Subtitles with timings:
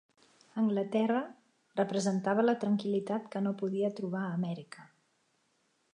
[0.61, 1.19] Anglaterra
[1.81, 4.91] representava la tranquil·litat que no podia trobar a Amèrica.